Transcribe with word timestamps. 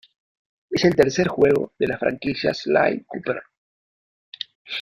Es 0.71 0.83
el 0.83 0.95
tercer 0.95 1.27
juego 1.27 1.73
de 1.77 1.85
la 1.85 1.95
franquicia 1.99 2.55
Sly 2.55 3.03
Cooper. 3.05 3.43